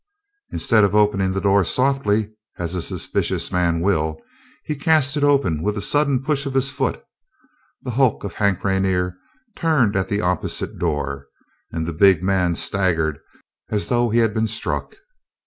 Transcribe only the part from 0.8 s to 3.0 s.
of opening the door softly, as a